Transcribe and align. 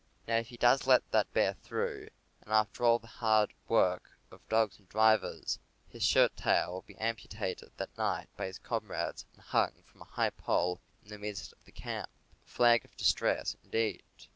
Now 0.27 0.37
if 0.37 0.47
he 0.47 0.57
does 0.57 0.87
let 0.87 1.11
that 1.11 1.31
bear 1.31 1.53
go 1.53 1.59
through, 1.61 2.09
after 2.47 2.83
all 2.83 2.97
the 2.97 3.05
hard 3.05 3.53
work 3.67 4.17
of 4.31 4.41
dogs 4.49 4.79
and 4.79 4.89
drivers, 4.89 5.59
his 5.87 6.01
shirt 6.01 6.35
tail 6.35 6.71
will 6.71 6.81
be 6.81 6.97
amputated 6.97 7.69
that 7.77 7.95
night 7.99 8.27
by 8.35 8.47
his 8.47 8.57
comrades 8.57 9.27
and 9.35 9.43
hung 9.43 9.83
from 9.85 10.01
a 10.01 10.05
high 10.05 10.31
pole 10.31 10.81
in 11.03 11.09
the 11.09 11.19
midst 11.19 11.53
of 11.53 11.63
the 11.65 11.71
camp— 11.71 12.09
a 12.43 12.49
flag 12.49 12.83
of 12.83 12.97
dis 12.97 13.13
tress 13.13 13.55
indeed! 13.63 14.01